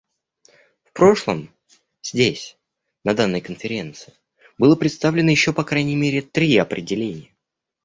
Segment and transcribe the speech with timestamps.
[0.83, 1.51] В прошлом
[2.01, 2.57] здесь,
[3.03, 4.15] на данной Конференции,
[4.57, 7.29] было представлено еще по крайней мере три определения.